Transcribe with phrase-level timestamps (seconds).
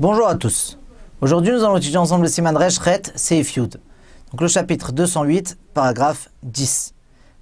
[0.00, 0.78] Bonjour à tous.
[1.20, 3.80] Aujourd'hui, nous allons étudier ensemble le Siman Rechret, Seifiud.
[4.30, 6.94] Donc le chapitre 208, paragraphe 10.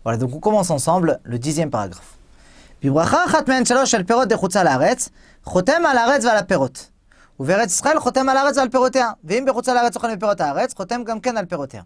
[0.02, 2.16] Voilà, donc on commence ensemble le dixième paragraphe.
[2.80, 5.10] Bibracha achat men el perot de chutzal haaretz,
[5.44, 6.72] chotem al haaretz ve al perot.
[7.38, 9.18] Uveret Yisrael chotem al haaretz ve al perotea.
[9.22, 11.84] Ve'im bechutzal perot haaretz, chotem gam ken al perotea.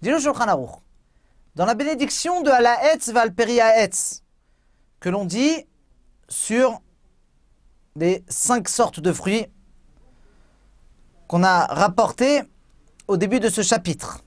[0.00, 0.80] Dilo shulchan aruch.
[1.56, 4.22] Dans la bénédiction de al haaretz ve al peri haaretz,
[4.98, 5.66] que l'on dit
[6.26, 6.80] sur
[7.96, 9.46] les cinq sortes de fruits
[11.28, 12.42] qu'on a rapportés
[13.08, 14.22] au début de ce chapitre.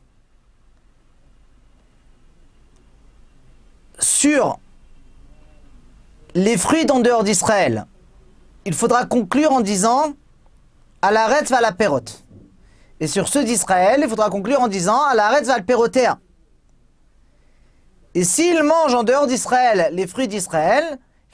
[4.00, 4.60] Sur
[6.34, 7.86] les fruits d'en dehors d'Israël,
[8.66, 10.14] il faudra conclure en disant
[11.02, 12.24] à l'arrêt va la pérote.
[13.00, 16.18] Et sur ceux d'Israël, il faudra conclure en disant à l'arrêt va le.
[18.16, 20.98] Et s'il mange en dehors d'Israël les fruits d'Israël,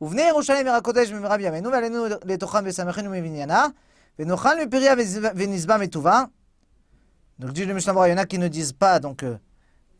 [0.00, 3.66] ובני ירושלים עיר הקודש במרב ימינו, ועלינו לתוכם ושמחנו מבניינה,
[4.18, 4.94] ונאכל מפריה
[5.34, 6.24] ונשבע מטובה.
[7.40, 9.24] Donc dit le Mishnah il y en a qui ne disent pas donc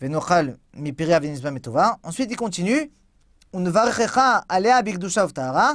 [0.01, 1.91] ונאכל מפריה ונשבע מטובה.
[2.07, 2.89] Ensuite il continue,
[3.55, 5.73] ונברכך עליה בקדושה ובטהרה,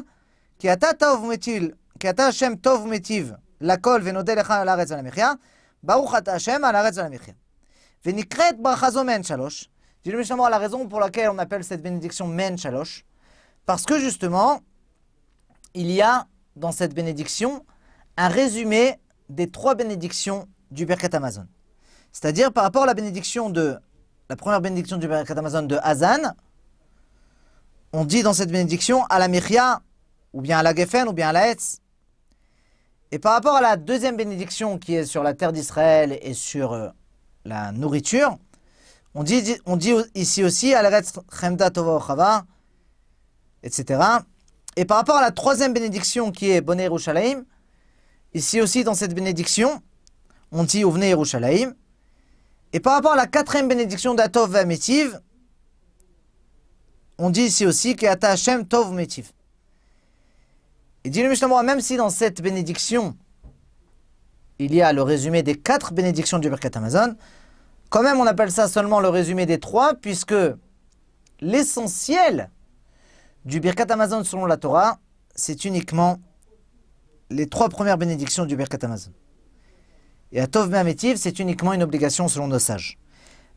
[0.59, 4.99] כי אתה טוב ומטיל, כי אתה השם טוב ומיטיב לכל ונודה לך על הארץ ועל
[4.99, 5.31] המחיה,
[5.83, 7.33] ברוך אתה השם על הארץ ועל המחיה.
[8.05, 9.69] ונקראת ברכה זו מעין שלוש.
[10.05, 13.03] dit le Mishnah la raison pour laquelle on appelle cette bénédiction מעין שלוש.
[13.66, 14.60] Parce que justement,
[15.74, 17.64] il y a dans cette bénédiction
[18.16, 18.98] un résumé
[19.28, 21.46] des trois bénédictions du Birkat Amazon.
[22.12, 23.78] C'est-à-dire par rapport à la bénédiction de
[24.28, 26.34] la première bénédiction du Birkat Amazon de Hazan,
[27.92, 29.80] on dit dans cette bénédiction à la Mechia,
[30.32, 31.78] ou bien à la Geffen, ou bien à la Hetz.
[33.10, 36.72] Et par rapport à la deuxième bénédiction qui est sur la terre d'Israël et sur
[36.72, 36.88] euh,
[37.44, 38.38] la nourriture,
[39.14, 39.44] on dit,
[40.14, 41.02] ici aussi à la
[41.38, 42.46] Chemda Tova
[43.62, 44.00] etc.
[44.76, 47.44] Et par rapport à la troisième bénédiction qui est Bonne Yerushalayim,
[48.34, 49.82] ici aussi dans cette bénédiction,
[50.50, 51.74] on dit Ouvne Yerushalayim.
[52.72, 55.20] Et par rapport à la quatrième bénédiction d'Atov Vametiv,
[57.18, 59.32] on dit ici aussi Keata Hashem Tov Metiv.
[61.04, 63.16] Et dit le Mishnah même si dans cette bénédiction,
[64.58, 67.16] il y a le résumé des quatre bénédictions du Birkat Amazon,
[67.90, 70.34] quand même on appelle ça seulement le résumé des trois, puisque
[71.40, 72.50] l'essentiel
[73.44, 74.98] du Birkat Amazon selon la Torah,
[75.34, 76.18] c'est uniquement
[77.30, 79.12] les trois premières bénédictions du Birkat Amazon.
[80.32, 82.98] Et à Tov Me'ametiv, c'est uniquement une obligation selon nos sages.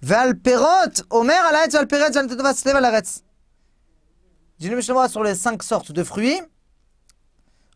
[0.02, 3.24] Val perot, Omer alaetz val peret val tetovat slev alaretz.
[4.60, 6.42] Dis le Mishnah sur les cinq sortes de fruits,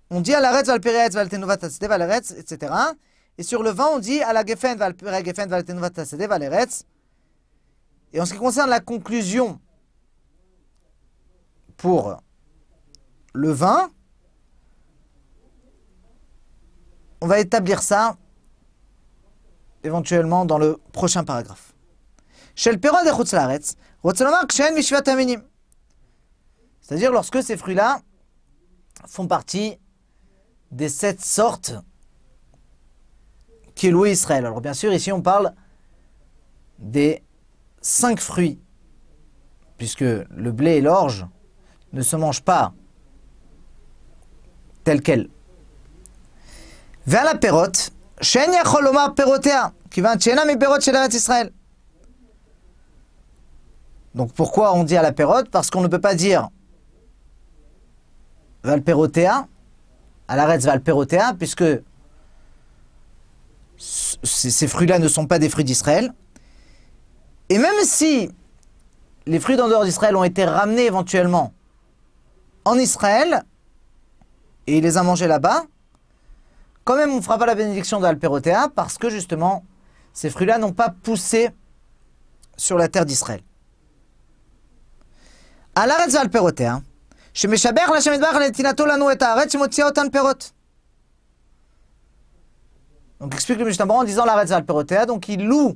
[0.09, 2.73] on dit alaretz val peret val tenovat slev alaretz, etc.
[3.37, 6.83] Et sur le vin, on dit ala gefen val peret gefen val tenovat slev alaretz.
[8.11, 9.59] Et en ce qui concerne la conclusion
[11.79, 12.17] pour
[13.33, 13.89] le vin,
[17.21, 18.17] on va établir ça
[19.83, 21.73] éventuellement dans le prochain paragraphe.
[26.81, 28.01] C'est-à-dire lorsque ces fruits-là
[29.07, 29.79] font partie
[30.71, 31.73] des sept sortes
[33.73, 34.45] qui loué Israël.
[34.45, 35.55] Alors bien sûr, ici on parle
[36.77, 37.23] des
[37.81, 38.61] cinq fruits,
[39.77, 41.25] puisque le blé et l'orge
[41.93, 42.73] ne se mange pas
[44.83, 45.29] tel quel.
[47.05, 47.91] Vers la pérote,
[48.21, 51.51] Shen Yacholoma Perotea, qui va mi Perot chez Israël.
[54.15, 56.49] Donc pourquoi on dit à la pérote Parce qu'on ne peut pas dire
[58.63, 59.47] Valperotea,
[60.27, 61.63] à l'arrêt Valperotea, puisque
[63.77, 66.13] ces fruits-là ne sont pas des fruits d'Israël.
[67.47, 68.29] Et même si
[69.25, 71.53] les fruits d'en dehors d'Israël ont été ramenés éventuellement
[72.69, 73.43] en Israël,
[74.67, 75.65] et il les a mangés là-bas,
[76.83, 79.65] quand même on ne fera pas la bénédiction d'Alperotea parce que justement,
[80.13, 81.49] ces fruits-là n'ont pas poussé
[82.57, 83.41] sur la terre d'Israël.
[93.19, 95.75] Donc explique le Mishnah en disant la Alperotea, donc il loue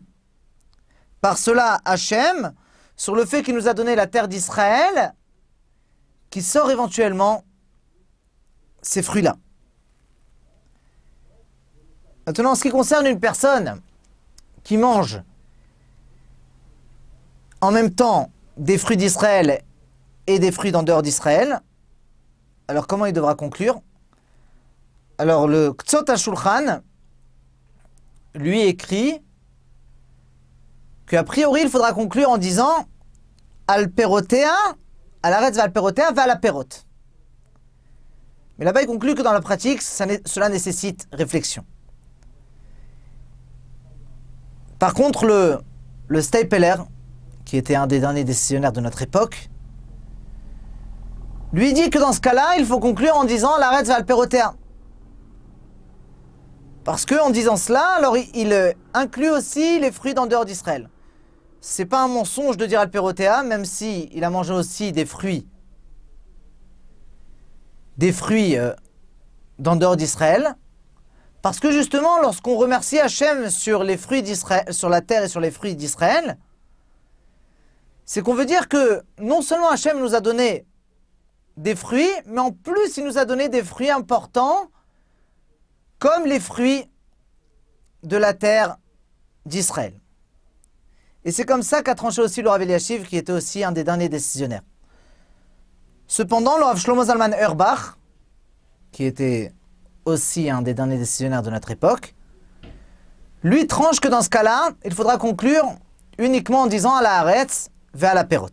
[1.22, 2.54] par cela Hachem
[2.96, 5.16] sur le fait qu'il nous a donné la terre d'Israël
[6.34, 7.44] qui sort éventuellement
[8.82, 9.38] ces fruits-là.
[12.26, 13.80] Maintenant, en ce qui concerne une personne
[14.64, 15.22] qui mange
[17.62, 19.62] en même temps des fruits d'Israël
[20.26, 21.62] et des fruits d'en dehors d'Israël,
[22.68, 23.80] alors comment il devra conclure?
[25.20, 26.82] Alors le Ktsot HaShulchan
[28.34, 29.22] lui écrit
[31.06, 32.88] qu'a priori il faudra conclure en disant
[35.24, 36.86] Alperotea, Alaretz va va la perote.
[38.58, 41.66] Mais là-bas il conclut que dans la pratique cela nécessite réflexion.
[44.80, 45.60] Par contre, le,
[46.08, 46.22] le
[47.46, 49.50] qui était un des derniers décisionnaires de notre époque,
[51.54, 54.06] lui dit que dans ce cas-là, il faut conclure en disant l'arrêt va le
[56.84, 60.90] Parce que en disant cela, alors il, euh, inclut aussi les fruits d'en dehors d'Israël.
[61.66, 65.48] C'est pas un mensonge de dire alperotea, même si il a mangé aussi des fruits,
[67.98, 68.74] des fruits euh,
[69.60, 70.58] d'en dehors d'Israël.
[71.42, 74.26] Parce que justement, lorsqu'on remercie Hachem sur les fruits
[74.72, 76.38] sur la terre et sur les fruits d'Israël,
[78.04, 80.66] c'est qu'on veut dire que non seulement Hachem nous a donné
[81.56, 84.70] des fruits, mais en plus il nous a donné des fruits importants,
[85.98, 86.92] comme les fruits
[88.04, 88.76] de la terre
[89.46, 90.03] d'Israël.
[91.26, 92.66] Et c'est comme ça qu'a tranché aussi le Rav
[93.06, 94.64] qui était aussi un des derniers décisionnaires.
[96.08, 97.98] Cependant, le Rav Shlomo Zalman Erbach,
[98.92, 99.54] qui était
[100.06, 102.14] aussi un des derniers décisionnaires de notre époque,
[103.42, 105.66] lui tranche que dans ce cas-là, il faudra conclure
[106.18, 108.50] uniquement en disant à la Haaretz vers la Perot.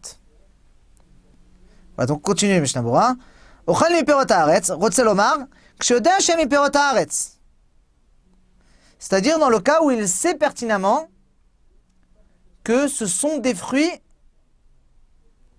[1.97, 3.15] Voilà, donc continuez Mishnah Bora.
[3.67, 4.71] Haaretz,
[6.75, 7.39] haaretz.
[8.99, 11.10] C'est-à-dire dans le cas où il sait pertinemment
[12.89, 13.91] ce sont des fruits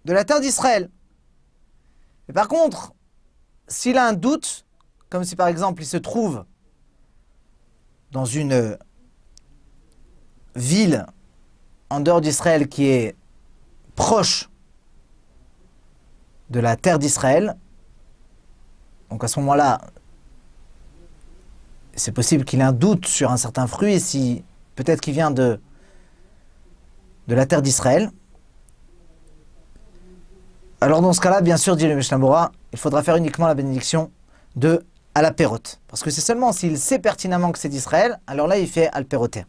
[0.06, 0.90] de la terre d'Israël.
[2.34, 2.94] Par contre,
[3.68, 4.66] s'il a un doute,
[5.10, 6.46] comme si par exemple il se trouve
[8.12, 8.78] dans une
[10.56, 11.06] ville
[11.90, 13.16] en dehors d'Israël qui est
[13.96, 14.50] proche
[16.50, 17.58] de la terre d'Israël,
[19.10, 19.82] donc à ce moment-là,
[21.96, 24.44] c'est possible qu'il ait un doute sur un certain fruit, si
[24.76, 25.60] peut-être qu'il vient de,
[27.32, 28.12] de la terre d'Israël.
[30.82, 34.12] Alors dans ce cas-là, bien sûr, dit le Mishnah il faudra faire uniquement la bénédiction
[34.58, 34.86] de
[35.16, 35.80] à la pérote.
[35.88, 39.06] Parce que c'est seulement s'il sait pertinemment que c'est d'Israël, alors là il fait al
[39.06, 39.46] péroter.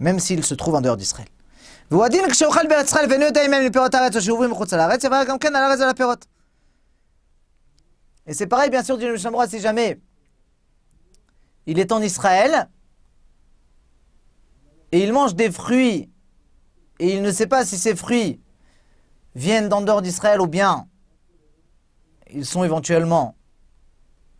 [0.00, 1.28] Même s'il se trouve en dehors d'Israël.
[8.26, 10.00] Et c'est pareil, bien sûr, dit le si jamais
[11.66, 12.68] il est en Israël
[14.90, 16.10] et il mange des fruits
[16.98, 18.40] et il ne sait pas si ces fruits
[19.34, 20.88] viennent d'en dehors d'Israël ou bien
[22.30, 23.36] ils sont éventuellement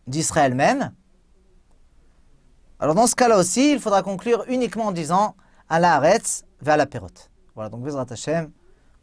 [0.06, 0.93] d'Israël même,
[2.79, 5.35] alors dans ce cas-là aussi, il faudra conclure uniquement en disant
[5.69, 7.08] à la Haaretz, vers la Pérot.
[7.55, 8.50] Voilà, donc Bezrat Hashem,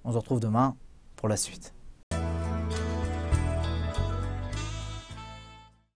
[0.03, 0.75] on se retrouve demain
[1.15, 1.73] pour la suite.